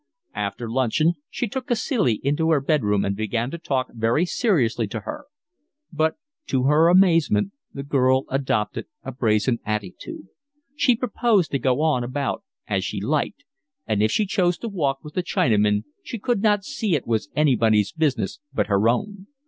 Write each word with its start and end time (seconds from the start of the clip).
After 0.33 0.67
luncheon 0.67 1.13
she 1.29 1.47
took 1.47 1.67
Cacilie 1.67 2.19
into 2.23 2.49
her 2.49 2.59
bed 2.59 2.81
room 2.81 3.05
and 3.05 3.15
began 3.15 3.51
to 3.51 3.59
talk 3.59 3.93
very 3.93 4.25
seriously 4.25 4.87
to 4.87 5.01
her; 5.01 5.25
but 5.93 6.15
to 6.47 6.63
her 6.63 6.87
amazement 6.87 7.51
the 7.71 7.83
girl 7.83 8.25
adopted 8.29 8.87
a 9.03 9.11
brazen 9.11 9.59
attitude; 9.63 10.29
she 10.75 10.95
proposed 10.95 11.51
to 11.51 11.59
go 11.59 11.85
about 12.03 12.41
as 12.65 12.83
she 12.83 12.99
liked; 12.99 13.43
and 13.85 14.01
if 14.01 14.09
she 14.11 14.25
chose 14.25 14.57
to 14.57 14.67
walk 14.69 15.03
with 15.03 15.13
the 15.13 15.21
Chinaman 15.21 15.83
she 16.01 16.17
could 16.17 16.41
not 16.41 16.63
see 16.65 16.95
it 16.95 17.05
was 17.05 17.29
anybody's 17.35 17.91
business 17.91 18.39
but 18.51 18.65
her 18.65 18.89
own. 18.89 19.27